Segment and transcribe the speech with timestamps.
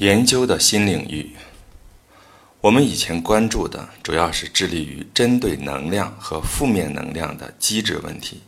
[0.00, 1.32] 研究的新领域，
[2.62, 8.40] 我们以前关注的主要是致力于针对能量和负面能量的机制问题，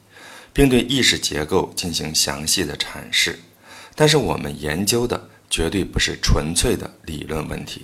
[0.55, 3.39] 并对意识结构进行详细的阐释。
[3.95, 7.83] 但是，我们研究的绝对不是纯粹的理论问题。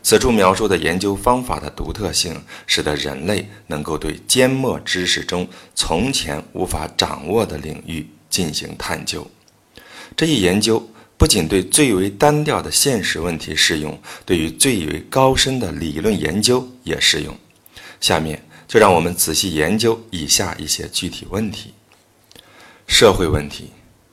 [0.00, 9.28] 此处描述的研究方法的独特性，使得人类能够对缄默知识中从前无法掌握的领域进行探究。
[10.16, 10.88] 这一研究。
[11.18, 17.36] 不仅对最为单调的现实问题适用，对于最为高深的理论研究也适用。
[18.00, 21.74] 下面就让我们仔细研究以下一些具体问题：
[22.86, 23.70] 社会问题，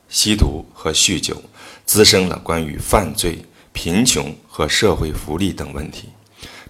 [0.10, 1.40] 吸毒和酗酒
[1.86, 3.38] 滋生了关于犯罪、
[3.72, 6.10] 贫穷和社会福利等问题，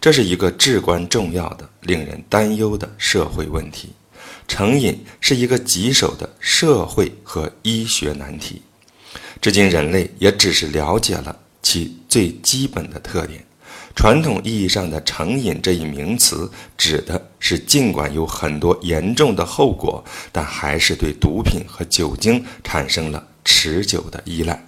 [0.02, 3.94] 这是一个至关重要的、令人担忧的社会问题。
[4.50, 8.62] 成瘾是一个棘手的社会和医学难题。
[9.46, 13.46] 至今，人类也只是了解了其最基本的特点。
[13.96, 24.60] 传统意义上的成瘾这一名词，指的是尽管有很多严重的后果，但还是对毒品和酒精产生了持久的依赖。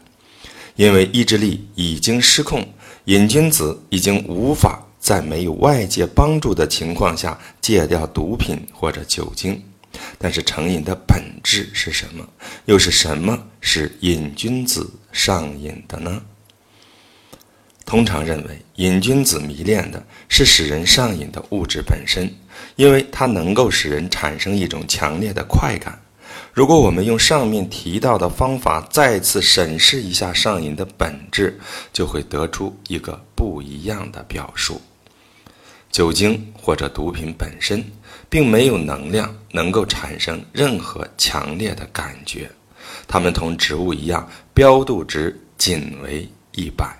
[0.75, 2.63] 因为意志力已经失控，
[3.05, 9.59] 瘾君子已经无法在没有外界帮助的情况下戒掉毒品或者酒精。
[10.17, 12.27] 但是成瘾的本质是什么？
[12.65, 16.21] 又是什么使瘾君子上瘾的呢？
[17.85, 22.29] 通常认为，瘾君子迷恋的是使人上瘾的物质本身，
[22.75, 25.97] 因为它能够使人产生一种强烈的快感。
[26.51, 31.57] 如果我们用上面提到的方法再次审视一下上瘾的本质，
[31.93, 34.81] 就会得出一个不一样的表述。
[35.89, 37.83] 酒精或者毒品本身
[38.29, 42.49] 并没有能量能够产生任何强烈的感觉，
[43.07, 46.97] 它们同植物一样，标度值仅为一百。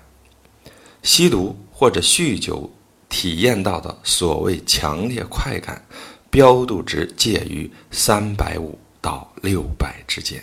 [1.02, 2.70] 吸毒或者酗酒
[3.08, 5.84] 体验到的所谓强烈快感，
[6.30, 10.42] 标度值介于三百五到六百之间。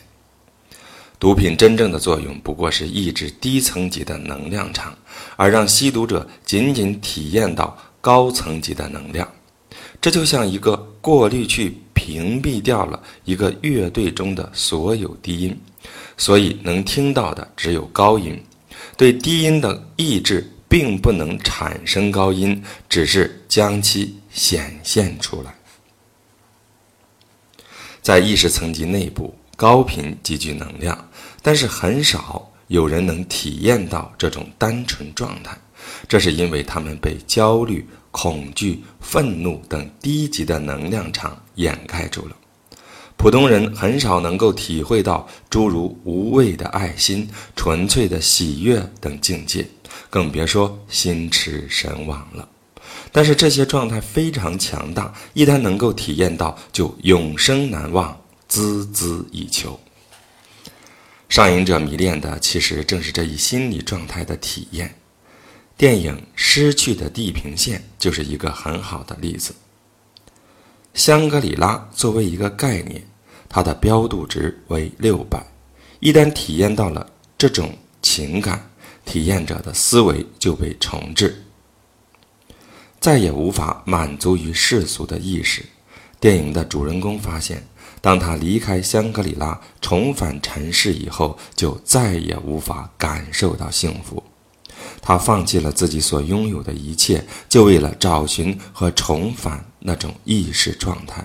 [1.20, 4.96] 毒品真正的作用不过是抑制低层级的能量场，
[5.36, 7.78] 而让吸毒者仅仅体验到。
[8.06, 9.28] 高层级的能量，
[10.06, 15.60] 这就像一个过滤器屏蔽掉了一个乐队中的所有低音，
[16.16, 18.40] 所以能听到的只有高音。
[18.96, 25.56] 对低音的抑制并不能产生高音，只是将其显现出来。
[28.04, 31.10] 在意识层级内部，高频极具能量，
[31.42, 35.58] 但是很少有人能体验到这种单纯状态。
[36.08, 37.88] 这是因为他们被焦虑、
[38.18, 42.36] 恐惧、愤怒等低级的能量场掩盖住了。
[43.18, 49.68] 普通人很少能够体会到诸如无畏的爱心、纯粹的喜悦等境界，
[50.10, 52.48] 更别说心驰神往了。
[53.12, 58.18] 但是这些状态非常强大，一旦能够体验到，就永生难忘，
[58.50, 59.78] 孜孜以求。
[61.28, 64.96] 上瘾者迷恋的，其实正是这一心理状态的体验。
[65.78, 69.54] 电影《失去的地平线》就是一个很好的例子。
[70.94, 73.06] 香格里拉作为一个概念，
[73.50, 75.46] 它的标度值为六百。
[76.00, 77.06] 一旦体验到了
[77.38, 78.70] 这种情感，
[79.04, 81.44] 体验者的思维就被重置，
[83.02, 85.66] 再也无法满足于世俗的意识。
[86.22, 87.68] 电影的主人公发现，
[88.00, 94.24] 当他离开香格里拉，重返尘世以后，就再也无法感受到幸福。
[95.08, 101.24] 他放弃了自己所拥有的一切，就为了找寻和重返那种意识状态。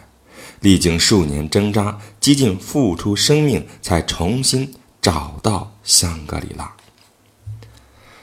[0.60, 4.70] 历经数年挣扎，几近付出生命，才重新
[5.00, 6.70] 找到香格里拉。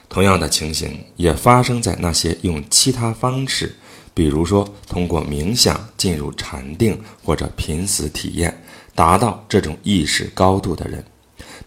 [0.08, 3.74] 同样的情形也发生在那些用其他方式，
[4.14, 8.62] 比如说通过冥想进入禅定或者濒死体验，
[8.94, 11.04] 达到这种意识高度的人。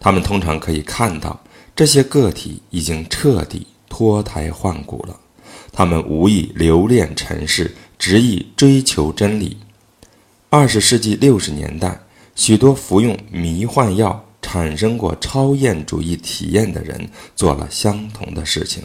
[0.00, 1.38] 他们通常可以看到，
[1.76, 3.66] 这些个体已经彻底。
[3.92, 5.20] 脱胎换骨了，
[5.70, 9.58] 他们无意留恋尘世，执意追求真理。
[10.48, 12.00] 二十世纪六十年代，
[12.34, 17.06] 许多服用迷幻药、产生过超验主义体验的人
[17.36, 18.82] 做了相同的事情。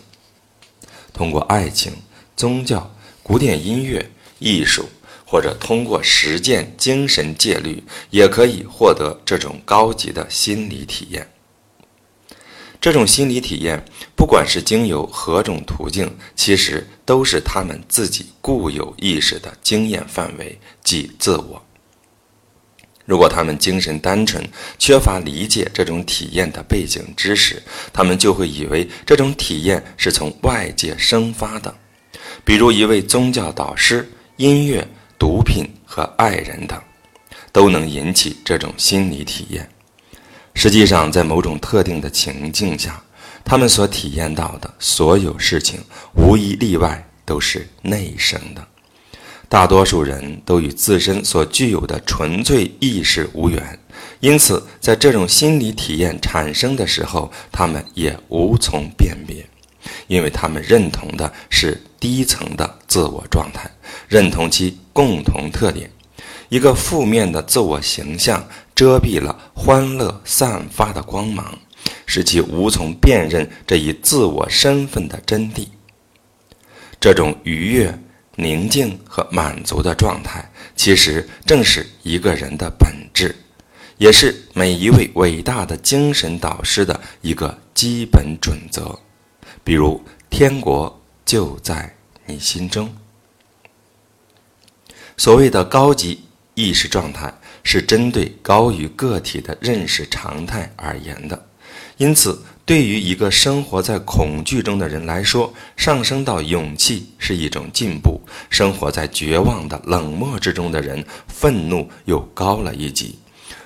[1.14, 1.94] 通过爱情、
[2.36, 2.94] 宗教、
[3.24, 4.90] 古典音乐、艺术，
[5.26, 11.26] 或者通过实践精神戒律，也可以获得这种高级的心理体验。
[12.80, 13.84] 这种心理体验，
[14.16, 21.64] 不管是经由何种途径，其实都是他们自己固有意识的经验范围，即自我。
[23.06, 24.46] 如果他们精神单纯，
[24.78, 27.64] 缺乏理解这种体验的背景知识，
[27.94, 31.74] 他们就会以为这种体验是从外界生发的，
[32.44, 34.86] 比如一位宗教导师、音乐、
[35.18, 36.78] 毒品和爱人等，
[37.52, 39.70] 都能引起这种心理体验。
[40.60, 43.00] 实际上，在某种特定的情境下，
[43.46, 45.80] 他们所体验到的所有事情，
[46.16, 48.68] 无一例外都是内生的。
[49.48, 53.80] 大多数人都与自身所具有的纯粹意识无缘，
[54.20, 59.46] 因此，在这种心理体验产生的时候，他们也无从辨别，
[60.08, 63.70] 因为他们认同的是低层的自我状态，
[64.08, 65.92] 认同其共同特点。
[66.50, 71.58] 一个负面的自我形象遮蔽了欢乐散发的光芒，
[72.06, 75.68] 使其无从辨认这一自我身份的真谛。
[77.00, 78.00] 这种愉悦。
[78.40, 83.36] 宁静和满足的状态，其实正是一个人的本质，
[83.98, 88.96] 也是每一位伟大的精神导师的一个基本准则。
[89.64, 90.00] 比如，
[90.30, 91.92] 天国就在
[92.28, 92.96] 你心中。
[95.18, 96.22] 所谓的高级
[96.54, 97.34] 意识状态，
[97.68, 101.46] 是针对高于个体的认识常态而言的，
[101.98, 102.42] 因此。
[102.66, 108.20] 对于一个生活在恐惧中的人来说，上升到勇气是一种进步；
[108.50, 113.18] 生活在绝望的冷漠之中的人，愤怒又高了一级。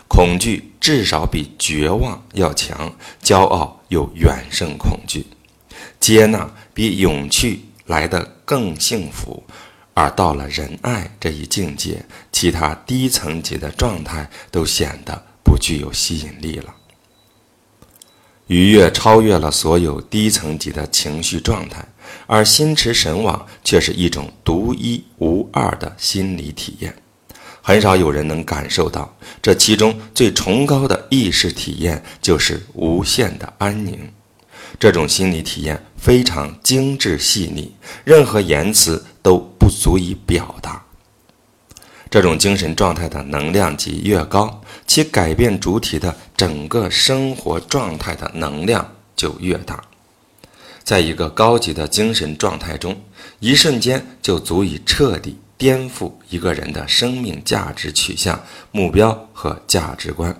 [0.07, 2.93] 恐惧至少比绝望要强，
[3.23, 5.25] 骄傲又远胜恐惧。
[5.99, 9.43] 接纳比勇气来得更幸福，
[9.93, 16.75] 而到了仁爱这一境界，其他低层级的状态都显得不具有吸引力了。
[18.47, 21.85] 愉悦超越了所有低层级的情绪状态，
[22.27, 26.93] 而心驰神往却是一种独一无二的心理体验。
[27.61, 34.11] 很少有人能感受到，这其中最崇高的意识体验就是无限的安宁。
[34.79, 37.73] 这种心理体验非常精致细腻，
[38.03, 39.37] 任何言辞都
[39.71, 40.83] 足以表达。
[42.09, 49.81] 这种精神状态的能量级越高，其改变主体的整个生活状态的能量就越大。
[50.83, 52.99] 在一个高级的精神状态中，
[53.39, 60.35] 一瞬间就足以彻底颠覆一个人的生命价值取向、目标和价值观。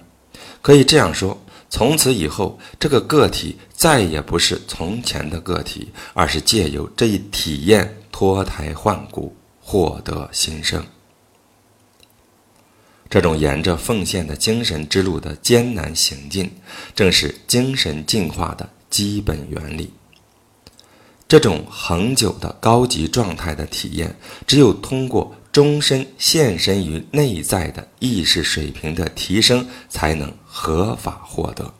[0.62, 10.85] 可以这样说，从此以后，这个个体再也不是从前的个体，而是借由这一体验脱胎换骨，获得新生。
[13.09, 16.51] 这种沿着奉献的精神之路的艰难行进，
[16.94, 19.91] 正是精神进化的基本原理。
[21.27, 24.15] 这种恒久的高级状态的体验，
[24.45, 31.74] 只有通过终身献身于内在的意识水平的提升，才能合法获得。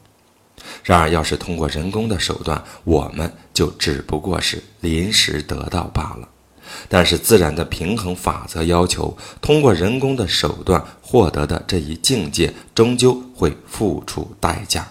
[0.82, 6.28] 然而，要是通过人工的手段，我们就只不过是临时得到罢了。
[6.88, 14.86] 但是，自然的平衡法则要求，通过人工的手段获得的这一境界，终究会付出代价。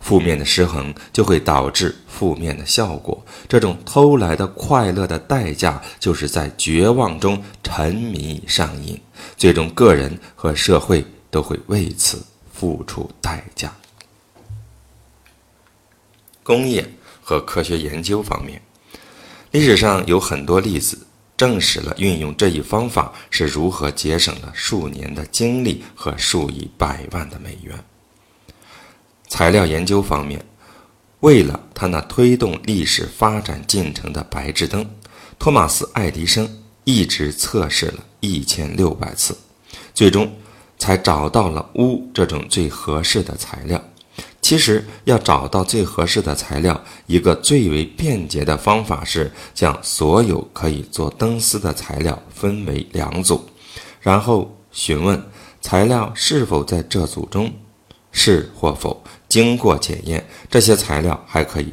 [0.00, 3.24] 负面的失衡就会导致负面的效果。
[3.48, 9.00] 这种偷来的快乐的代价，就是在绝望中沉迷上瘾，
[9.36, 12.22] 最终个人和社会都会为此
[12.52, 13.72] 付出代价。
[16.42, 16.86] 工业
[17.22, 18.60] 和科学研究方面。
[19.54, 20.98] 历史上有很多例子
[21.36, 27.78] 证实了运用这一方法是如何节省了数年的精力和数以百万的美元。
[29.28, 30.44] 材料研究方面，
[31.20, 34.84] 为了他那推动历史发展进程的白炽灯，
[35.38, 39.38] 托马斯·爱迪生一直测试了一千六百次，
[39.94, 40.34] 最终
[40.80, 43.80] 才找到了钨这种最合适的材料。
[44.44, 53.42] 其实要找到最合适的材料，一个最为便捷的方法是将所有可以做灯丝的材料分为两组，
[54.02, 55.18] 然后询问
[55.62, 57.50] 材料是否在这组中，
[58.12, 59.02] 是或否。
[59.30, 61.72] 经过检验，这些材料还可以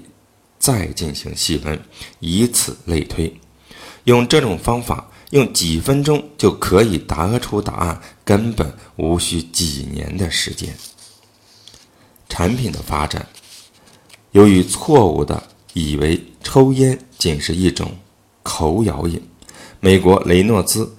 [0.58, 1.78] 再进行细分，
[2.22, 3.38] 以此类推。
[4.06, 10.74] 用这种方法，用几分钟就可以答出答案，根本无需几年的时间。
[12.32, 13.28] 产品的发展，
[14.32, 17.92] 由于错误的以为抽烟仅是一种
[18.42, 19.22] 口咬瘾，
[19.82, 20.96] 美国雷诺兹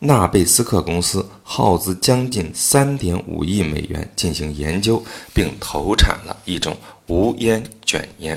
[0.00, 5.00] 纳贝斯克公司耗资将近三点五亿美元进行研究，
[5.32, 8.36] 并投产了一种无烟卷烟。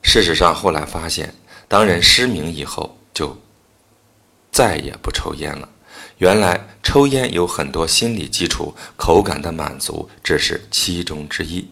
[0.00, 1.34] 事实上，后来发现，
[1.66, 3.36] 当人失明以后，就
[4.52, 5.68] 再也不抽烟了。
[6.18, 11.68] 原来抽烟有很多心理基础，口感的满足只是其中之一。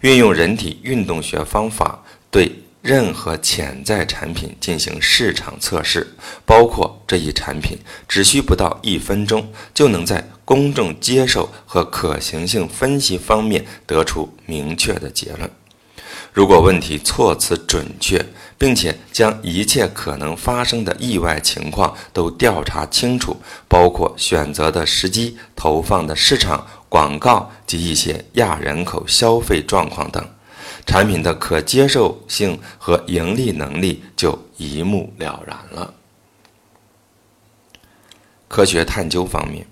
[0.00, 6.06] 运用人体运动学方法对任何潜在产品进行市场测试，
[6.44, 15.50] 包括这一产品，只需不到一分钟，就能在公众接受和可行性分析方面得出明确的结论。
[16.34, 18.22] 如果问题措辞准确，
[18.56, 23.36] 并且将一切可能发生的意外情况都调查清楚，
[23.68, 30.26] 包括选择的时机、投放的市场、广告及一些亚人口消费状况等，
[30.86, 35.94] 产品的可接受性和盈利能力就一目了然了。
[38.48, 39.66] 科学探究方面，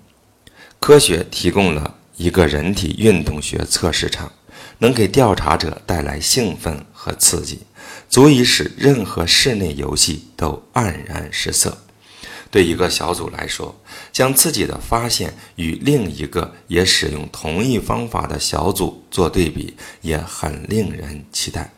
[0.79, 4.31] 科学提供了一个人体运动学测试场。
[4.79, 7.61] 能给调查者带来兴奋和刺激，
[8.13, 11.75] 足以使任何室内游戏都黯然失色。
[12.51, 13.75] 对一个小组来说，
[14.11, 21.73] 将自己的发现与另一个也使用同一方法的小组做对比，也很令人期待。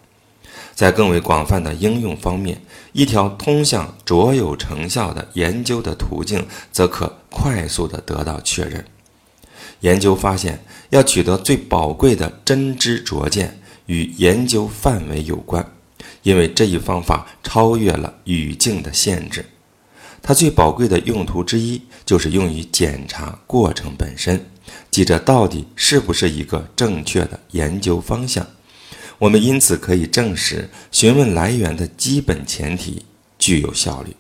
[0.74, 2.62] 在更为广泛的应用方面，
[2.92, 8.84] 一条通向卓有成效的研究的途径，则可快速地得到确认。
[9.80, 15.66] 研究发现，要取得最宝贵的真知灼见，与研究范围有关，
[16.24, 19.46] 因为这一方法超越了语境的限制。
[20.22, 24.46] 它最宝贵的用途之一，就是用于检查过程本身，
[24.90, 28.46] 即这到底是不是一个正确的研究方向。
[29.20, 33.06] 我们因此可以证实，询问来源的基本前提
[33.38, 34.16] 具有效率。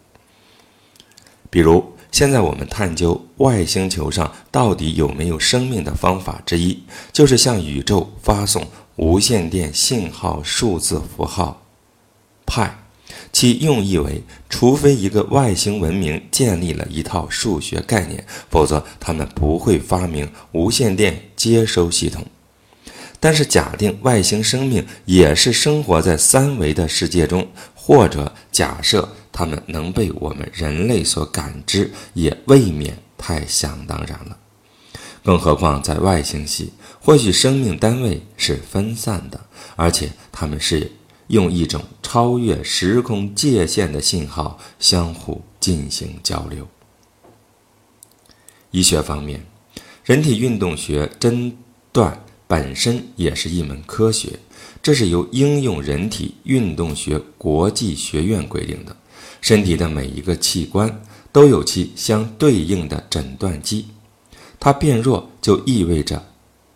[1.50, 1.92] 比如。
[2.12, 8.65] 现在我们探究外星球上到底有没有生命的方法之一，就是向宇宙发送
[8.96, 11.65] 无线电信号数字符号
[12.46, 12.78] 派，
[13.32, 22.25] 其用意为：除非一个外星文明建立了一套数学概念，否则他们不会发明无线电接收系统。
[23.20, 29.10] 但是，假定外星生命也是生活在三维的世界中，或者假设。
[29.38, 34.38] 他们能被我们人类所感知，也未免太想当然了。
[35.25, 36.72] 更何况在外星系，
[37.02, 39.38] 或许生命单位是分散的，
[39.75, 40.90] 而且他们是
[41.27, 46.67] 用一种超越时空界限的信号相互进行交流。
[48.72, 49.46] 医学方面，
[50.03, 51.58] 人体运动学诊
[51.91, 54.39] 断本身也是一门科学，
[54.84, 58.96] 这是由应用人体运动学国际学院规定的。
[59.41, 61.01] 身体的每一个器官
[61.32, 63.88] 都有其相对应的诊断机，
[64.60, 66.24] 它变弱就意味着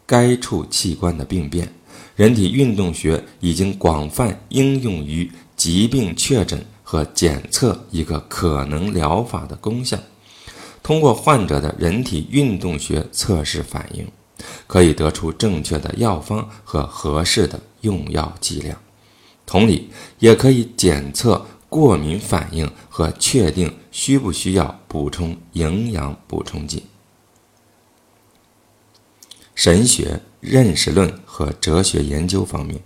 [0.05, 1.73] 该处器官的病变。
[2.19, 9.97] 人体运动学已经广泛应用于疾病确诊和检测一个可能疗法的功效。
[10.83, 14.05] 通过患者的人体运动学测试反应，
[14.67, 18.77] 可以得出正确的药方和合适的用药剂量。
[19.45, 21.45] 同理，也可以检测。
[21.69, 26.83] 过敏反应和确定需不需要补充营养补充剂。
[29.53, 32.79] 神学、认识论和哲学研究方面，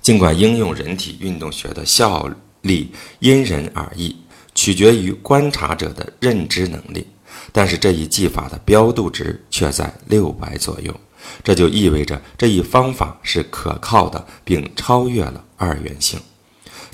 [0.00, 2.30] 尽管应用人体运动学的效
[2.62, 4.16] 力因人而异，
[4.54, 7.06] 取决于观察者的认知能力，
[7.52, 10.94] 但是这一技法的标度值却在六百左右，
[11.44, 16.20] 这就意味着这一方法是可靠的，并超越了二元性。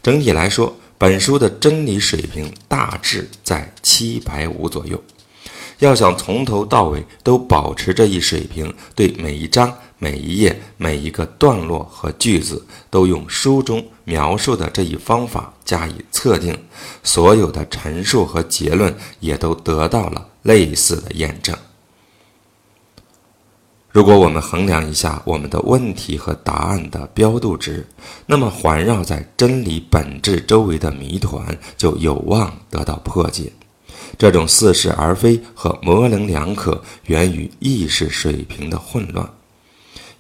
[0.03, 0.77] 整体来说。
[0.99, 4.99] 本书的真理水平大致在七百五左右。
[5.79, 16.59] 要想从头到尾都保持这一水平，对每一章、每一页、每一个段落和句子都用书中描述的这一方法加以测定，
[17.03, 21.55] 所有的陈述和结论也都得到了类似的验证。
[23.91, 27.87] 如果我们衡量一下我们的问题和答案的标度值，
[28.27, 33.51] 那么环绕在真理本质周围的谜团就有望得到破解。
[34.19, 39.29] 这种似是而非和模棱两可，源于意识水平的混乱。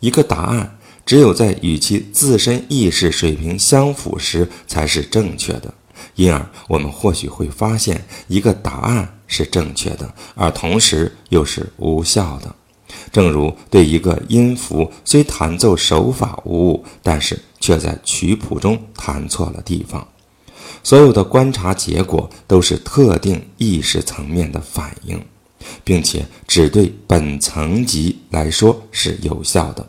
[0.00, 5.72] 一个答案只有在与其自身意识水平相符时才是正确的，
[6.14, 12.54] 因而我们或许会发现一个答案是正确的，而同时又是无效的。
[13.10, 20.06] 正如对一个音符虽弹奏手法无误，但是却在曲谱中弹错了地方。
[20.82, 25.20] 所有的观察结果都是特定意识层面的反应，
[25.82, 29.86] 并且只对本层级来说是有效的。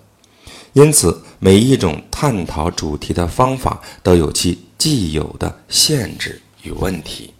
[0.73, 7.33] 因此，每一种探讨主题的方法都有其既有的限制与问题。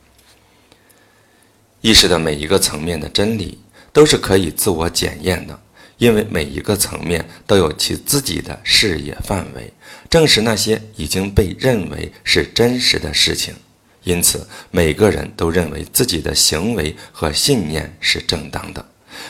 [1.82, 3.58] 意识的每一个层面的真理
[3.94, 5.60] 都是可以自我检验的，
[5.97, 9.73] 因为每一个层面都有其自己的视野范围，
[10.09, 13.53] 正是那些已经被认为是真实的事情。
[14.03, 18.85] 因此，每个人都认为自己的行为和信念是正当的，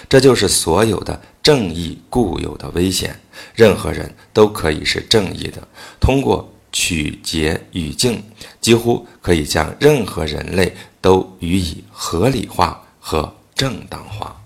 [0.07, 3.19] 这就是所有的正义固有的危险。
[3.55, 5.67] 任何人都可以是正义的，
[5.99, 8.21] 通过曲解语境，
[8.61, 10.71] 几乎可以将任何人类
[11.01, 14.36] 都予以合理化和正当化。